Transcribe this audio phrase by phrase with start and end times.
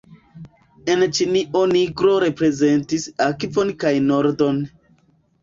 [0.93, 4.61] En Ĉinio nigro reprezentis akvon kaj nordon.